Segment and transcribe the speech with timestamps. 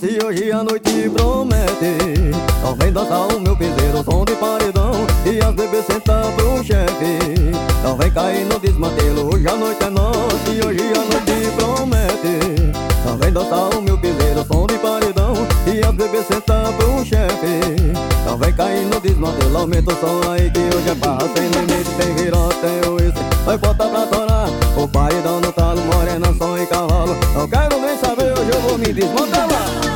[0.00, 2.30] a noite promete.
[2.62, 4.92] Só vem dançar o meu piseiro, som de paredão
[5.26, 7.18] E as bebês sentam pro chefe.
[7.82, 12.72] Só vem cair no desmantelo, hoje a noite é nossa E hoje a noite promete.
[13.02, 15.34] Só vem dançar o meu piseiro, som de paredão
[15.66, 17.60] E as bebês sentam pro chefe.
[18.24, 21.90] Só vem cair no desmantelo, aumenta o som aí Que hoje é barra sem limite,
[21.98, 27.16] tem tem uísque Vai botar pra torar, o paredão no talo Morena, som e cavalo.
[27.34, 29.87] Não quero nem saber, hoje eu vou me desmantelar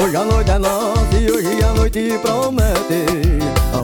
[0.00, 3.04] Hoje a noite é nossa e hoje a noite promete.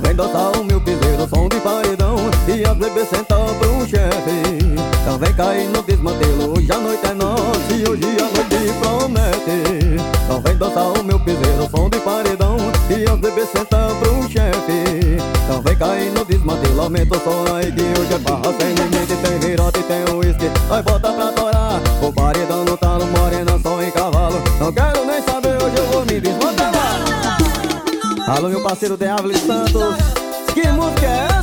[0.01, 2.15] Vem dançar o meu piseiro, som de paredão
[2.47, 4.77] E as bebês sentam pro chefe.
[5.05, 10.45] Não vem cair no desmantelo, hoje a noite é nossa E hoje a noite promete.
[10.45, 12.59] Vem dançar o meu piseiro, som de paredão
[12.91, 15.19] E as bebês sentam pro chefe.
[15.49, 19.17] Não vem cair no desmantelo, aumenta o som aí Que hoje é barra sem limite,
[19.17, 20.24] tem virote tem uísque
[28.27, 29.05] Alô meu parceiro de
[29.39, 29.97] Santos.
[30.55, 31.34] Que música é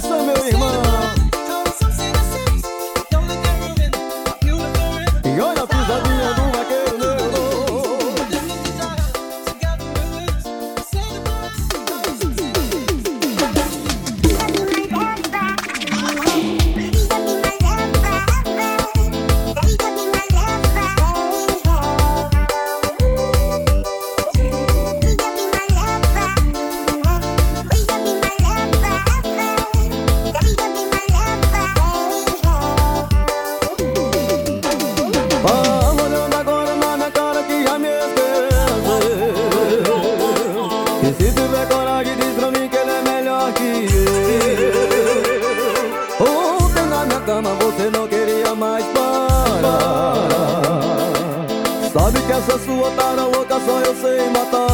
[47.81, 50.13] você não queria mais parar.
[51.91, 54.67] Sabe que essa sua tara louca só eu sei matar.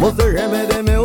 [0.00, 0.97] Você remede meu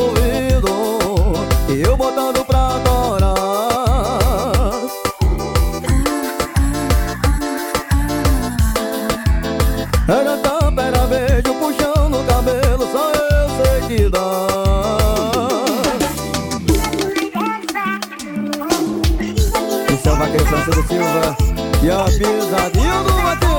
[20.63, 21.35] o vaqueiro Francisco Silva
[21.81, 23.53] E a pisadinha do vaqueiro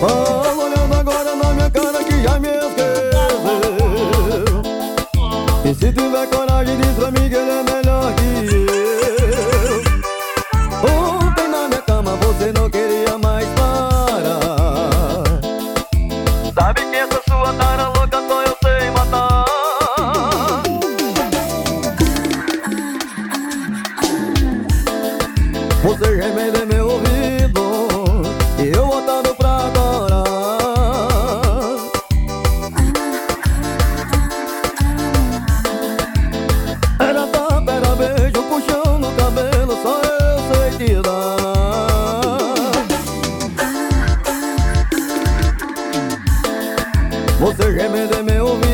[0.00, 3.80] Fala olhando agora na minha cara que já me esqueceu
[5.64, 8.19] E se tiver coragem diz pra mim que ele é melhor
[25.82, 28.22] Você remede meu ouvido
[28.58, 30.24] E eu botando pra adorar.
[36.98, 41.36] Era tapa, era beijo, puxão no cabelo Só eu sei te dar
[47.38, 48.69] Você remede meu ouvido